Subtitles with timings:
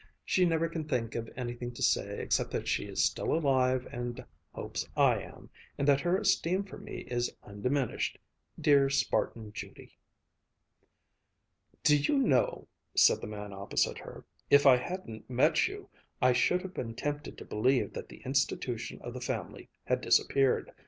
[0.25, 4.25] She never can think of anything to say except that she is still alive and
[4.51, 8.17] hopes I am, and that her esteem for me is undiminished.
[8.59, 9.99] Dear Spartan Judy!"
[11.83, 12.67] "Do you know,"
[12.97, 15.87] said the man opposite her, "if I hadn't met you,
[16.19, 20.71] I should have been tempted to believe that the institution of the family had disappeared.